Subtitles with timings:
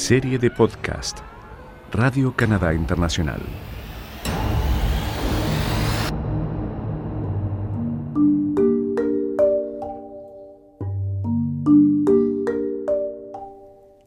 [0.00, 1.18] Serie de podcast
[1.92, 3.42] Radio Canadá Internacional.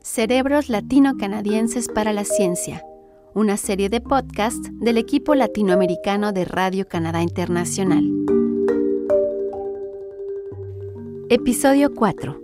[0.01, 2.83] Cerebros Latino-Canadienses para la Ciencia,
[3.35, 8.03] una serie de podcast del equipo latinoamericano de Radio Canadá Internacional.
[11.29, 12.42] Episodio 4.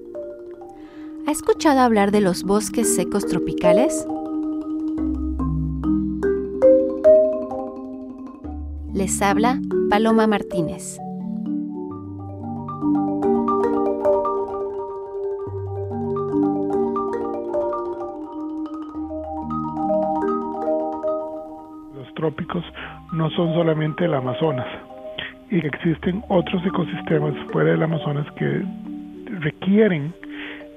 [1.30, 4.08] ¿Ha escuchado hablar de los bosques secos tropicales?
[8.96, 9.60] Les habla
[9.92, 10.98] Paloma Martínez.
[21.94, 22.64] Los trópicos
[23.14, 24.66] no son solamente el Amazonas
[25.52, 28.66] y existen otros ecosistemas fuera del Amazonas que
[29.42, 30.12] requieren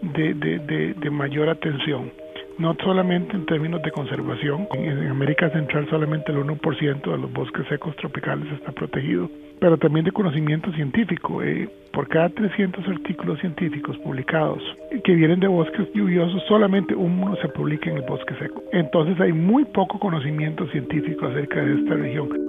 [0.03, 2.13] de, de, de, mayor atención,
[2.59, 7.67] no solamente en términos de conservación, en América Central solamente el 1% de los bosques
[7.69, 9.31] secos tropicales está protegido,
[9.61, 11.43] pero también de conocimiento científico.
[11.43, 14.63] Eh, por cada 300 artículos científicos publicados
[15.05, 18.63] que vienen de bosques lluviosos, solamente uno se publica en el bosque seco.
[18.73, 22.42] Entonces hay muy poco conocimiento científico acerca de esta región.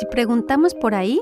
[0.00, 1.20] Si preguntamos por ahí,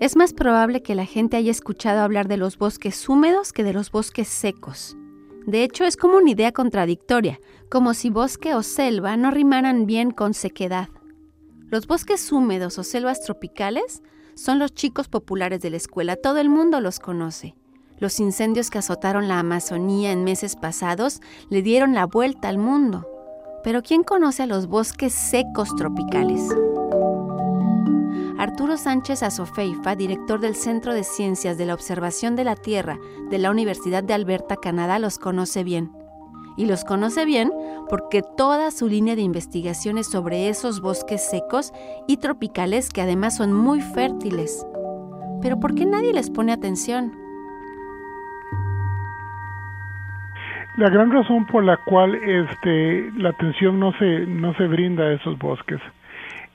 [0.00, 3.72] es más probable que la gente haya escuchado hablar de los bosques húmedos que de
[3.72, 4.98] los bosques secos.
[5.46, 10.10] De hecho, es como una idea contradictoria, como si bosque o selva no rimaran bien
[10.10, 10.90] con sequedad.
[11.70, 14.02] Los bosques húmedos o selvas tropicales
[14.34, 17.54] son los chicos populares de la escuela, todo el mundo los conoce.
[17.98, 23.08] Los incendios que azotaron la Amazonía en meses pasados le dieron la vuelta al mundo.
[23.64, 26.46] Pero ¿quién conoce a los bosques secos tropicales?
[28.38, 32.96] Arturo Sánchez Azofeifa, director del Centro de Ciencias de la Observación de la Tierra
[33.30, 35.90] de la Universidad de Alberta, Canadá, los conoce bien.
[36.56, 37.50] Y los conoce bien
[37.88, 41.72] porque toda su línea de investigación es sobre esos bosques secos
[42.06, 44.64] y tropicales que además son muy fértiles.
[45.42, 47.12] Pero ¿por qué nadie les pone atención?
[50.76, 55.14] La gran razón por la cual este, la atención no se, no se brinda a
[55.14, 55.80] esos bosques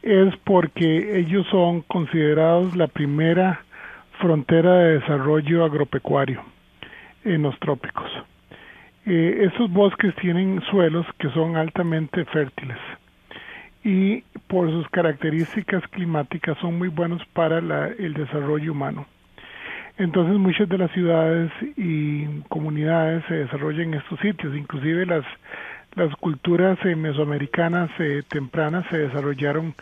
[0.04, 3.64] es porque ellos son considerados la primera
[4.20, 6.44] frontera de desarrollo agropecuario
[7.24, 8.12] en los trópicos.
[9.06, 12.78] Eh, estos bosques tienen suelos que son altamente fértiles
[13.84, 19.06] y por sus características climáticas son muy buenos para el desarrollo humano.
[19.98, 25.26] Entonces muchas de las ciudades y comunidades se desarrollan en estos sitios, inclusive las
[25.96, 29.76] las culturas eh, mesoamericanas eh, tempranas se desarrollaron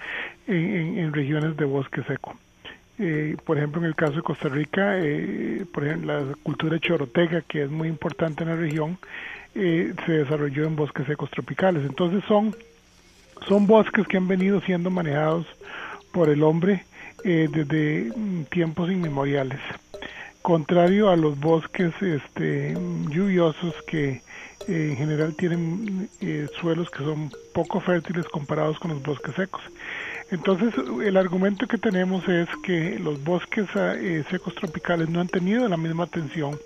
[0.48, 2.36] en, regiones de bosque seco.
[3.00, 4.98] Eh, por ejemplo, en el caso de Costa Rica,
[5.74, 8.98] por ejemplo, la cultura choroteca, que es muy importante en la región,
[9.54, 11.84] se desarrolló en bosques secos tropicales.
[11.86, 12.56] Entonces son,
[13.48, 15.48] son bosques que han venido siendo manejados
[16.12, 16.84] por el hombre
[17.24, 19.60] desde mm, tiempos inmemoriales.
[20.42, 22.76] Contrario a los bosques este,
[23.10, 24.22] lluviosos que
[24.68, 29.62] en general tienen eh, suelos que son poco fértiles comparados con los bosques secos.
[30.30, 30.74] Entonces,
[31.04, 35.78] el argumento que tenemos es que los bosques eh, secos tropicales no han tenido la
[35.78, 36.58] misma atención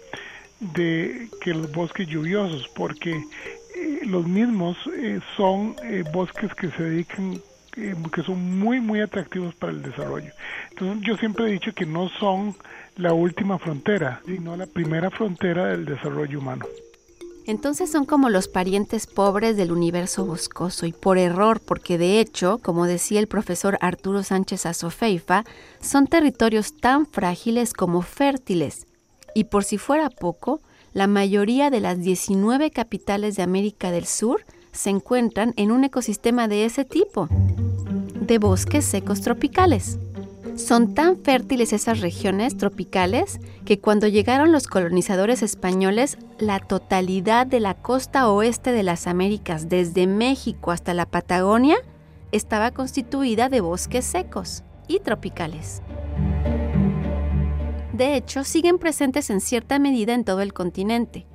[0.59, 4.77] de que los bosques lluviosos, porque eh, los mismos
[5.35, 5.75] son
[6.13, 7.41] bosques que se dedican
[7.75, 10.31] que son muy muy atractivos para el desarrollo.
[10.69, 12.55] Entonces yo siempre he dicho que no son
[12.95, 16.65] la última frontera, sino la primera frontera del desarrollo humano.
[17.47, 22.59] Entonces son como los parientes pobres del universo boscoso y por error, porque de hecho,
[22.61, 25.45] como decía el profesor Arturo Sánchez Azofeifa,
[25.79, 28.87] son territorios tan frágiles como fértiles.
[29.35, 30.59] Y por si fuera poco,
[30.93, 36.47] la mayoría de las 19 capitales de América del Sur se encuentran en un ecosistema
[36.47, 39.99] de ese tipo, de bosques secos tropicales.
[40.55, 47.59] Son tan fértiles esas regiones tropicales que cuando llegaron los colonizadores españoles, la totalidad de
[47.59, 51.75] la costa oeste de las Américas, desde México hasta la Patagonia,
[52.31, 55.81] estaba constituida de bosques secos y tropicales.
[57.91, 61.25] De hecho, siguen presentes en cierta medida en todo el continente.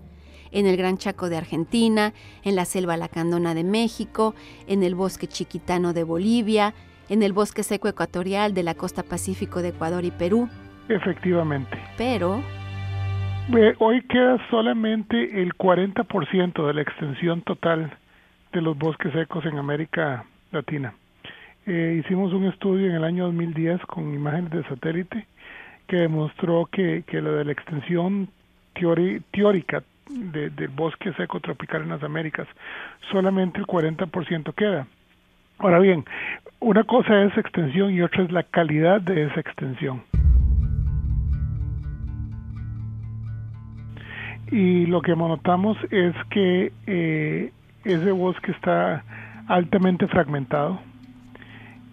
[0.51, 4.35] En el Gran Chaco de Argentina, en la selva lacandona de México,
[4.67, 6.75] en el bosque chiquitano de Bolivia,
[7.11, 10.49] en el bosque seco ecuatorial de la costa pacífico de Ecuador y Perú.
[10.89, 11.77] Efectivamente.
[11.99, 12.43] Pero...
[13.79, 17.93] Hoy queda solamente el 40% de la extensión total
[18.53, 20.95] de los bosques secos en América Latina.
[21.67, 25.27] Eh, hicimos un estudio en el año 2010 con imágenes de satélite
[25.89, 28.29] que demostró que, que lo de la extensión
[29.33, 32.47] teórica del bosque seco tropical en las Américas,
[33.11, 34.87] solamente el 40% queda.
[35.59, 36.05] Ahora bien,
[36.61, 40.03] una cosa es extensión y otra es la calidad de esa extensión.
[44.51, 47.53] Y lo que notamos es que eh,
[47.85, 49.05] ese bosque está
[49.47, 50.81] altamente fragmentado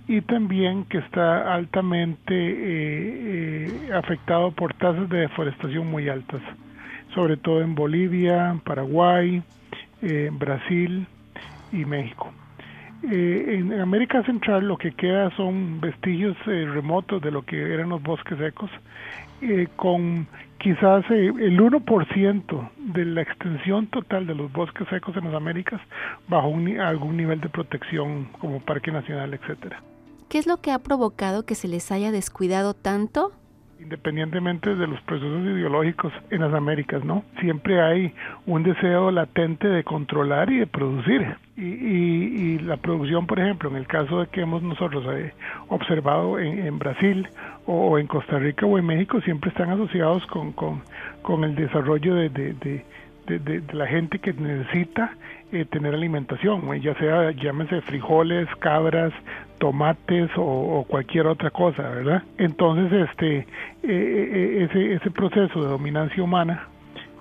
[0.07, 6.41] y también que está altamente eh, eh, afectado por tasas de deforestación muy altas,
[7.13, 9.41] sobre todo en Bolivia, Paraguay,
[10.31, 11.07] Brasil
[11.71, 12.31] y México.
[13.03, 17.89] Eh, en América Central lo que queda son vestigios eh, remotos de lo que eran
[17.89, 18.69] los bosques secos,
[19.41, 20.27] eh, con
[20.57, 25.79] quizás el 1% de la extensión total de los bosques secos en las Américas
[26.27, 26.47] bajo
[26.81, 29.81] algún nivel de protección como Parque Nacional, etcétera.
[30.29, 33.31] ¿Qué es lo que ha provocado que se les haya descuidado tanto?
[33.79, 37.23] Independientemente de los procesos ideológicos en las Américas, ¿no?
[37.39, 38.13] Siempre hay
[38.45, 41.37] un deseo latente de controlar y de producir.
[41.55, 45.33] Y, y, la producción, por ejemplo, en el caso de que hemos nosotros eh,
[45.69, 47.27] observado en, Brasil
[47.65, 52.29] o, en Costa Rica o en México, siempre están asociados con, con, el desarrollo de,
[52.29, 52.83] de,
[53.25, 55.15] de, la gente que necesita
[55.51, 59.13] eh, tener alimentación, ya sea, llámese frijoles, cabras,
[59.59, 62.23] tomates o, cualquier otra cosa, ¿verdad?
[62.37, 63.45] Entonces, este, eh,
[63.83, 66.67] eh, ese, ese proceso de dominancia humana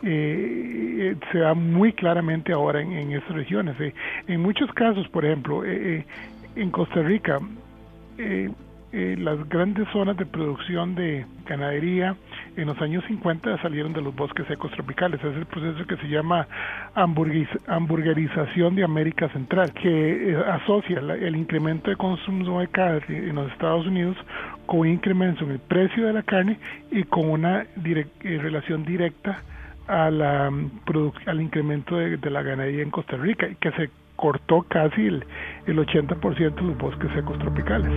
[0.03, 3.77] eh, se da muy claramente ahora en, estas regiones.
[4.27, 7.41] En muchos casos, por ejemplo, en Costa Rica,
[8.93, 12.17] eh, las grandes zonas de producción de ganadería
[12.57, 15.23] en los años 50 salieron de los bosques secos tropicales.
[15.23, 16.47] Es el proceso que se llama
[16.95, 23.51] hamburguerización de América Central, que eh, asocia el incremento de consumo de carne en los
[23.53, 24.17] Estados Unidos
[24.67, 26.59] con un incremento en el precio de la carne
[26.91, 29.43] y con una eh, relación directa
[29.87, 30.51] a la,
[31.27, 35.25] al incremento de, de la ganadería en Costa Rica, que se cortó casi el,
[35.67, 37.93] el 80% de los bosques secos tropicales.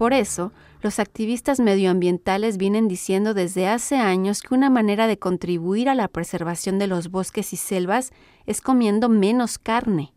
[0.00, 0.50] Por eso,
[0.80, 6.08] los activistas medioambientales vienen diciendo desde hace años que una manera de contribuir a la
[6.08, 8.10] preservación de los bosques y selvas
[8.46, 10.14] es comiendo menos carne.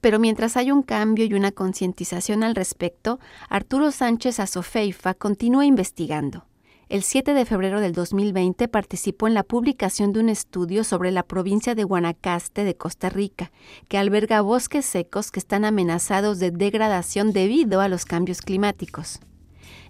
[0.00, 3.18] Pero mientras hay un cambio y una concientización al respecto,
[3.48, 6.44] Arturo Sánchez Azofeifa continúa investigando
[6.88, 11.22] el 7 de febrero del 2020 participó en la publicación de un estudio sobre la
[11.22, 13.52] provincia de Guanacaste de Costa Rica,
[13.88, 19.20] que alberga bosques secos que están amenazados de degradación debido a los cambios climáticos.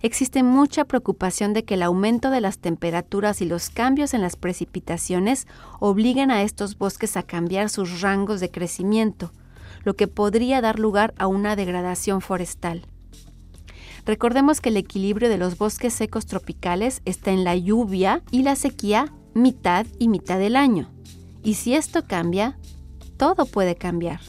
[0.03, 4.35] Existe mucha preocupación de que el aumento de las temperaturas y los cambios en las
[4.35, 5.47] precipitaciones
[5.79, 9.33] obliguen a estos bosques a cambiar sus rangos de crecimiento,
[9.85, 12.87] lo que podría dar lugar a una degradación forestal.
[14.08, 18.56] Recordemos que el equilibrio de los bosques secos tropicales está en la lluvia y la
[18.56, 20.90] sequía mitad y mitad del año.
[21.43, 22.58] Y si esto cambia,
[23.19, 24.20] todo puede cambiar.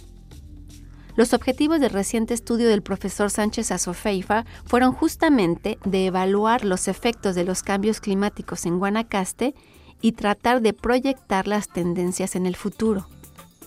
[1.15, 7.33] Los objetivos del reciente estudio del profesor Sánchez Azofeifa fueron justamente de evaluar los efectos
[7.33, 9.55] de los cambios climáticos en Guanacaste
[10.01, 13.07] y tratar de proyectar las tendencias en el futuro,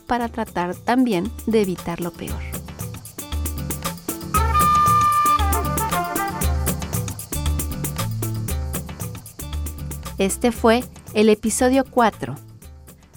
[0.06, 2.61] para tratar también de evitar lo peor.
[10.22, 12.36] Este fue el episodio 4.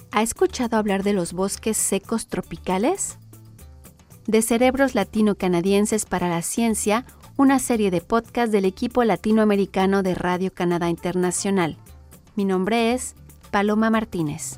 [0.09, 3.19] ¿Ha escuchado hablar de los bosques secos tropicales?
[4.25, 7.05] De Cerebros Latino-Canadienses para la Ciencia,
[7.37, 11.77] una serie de podcasts del equipo latinoamericano de Radio Canadá Internacional.
[12.35, 13.13] Mi nombre es
[13.51, 14.57] Paloma Martínez.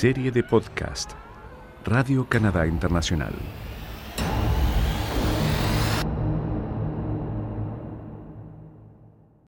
[0.00, 1.10] Serie de podcast
[1.84, 3.34] Radio Canadá Internacional.